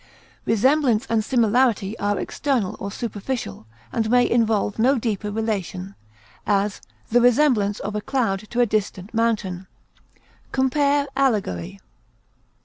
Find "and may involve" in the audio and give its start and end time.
3.93-4.79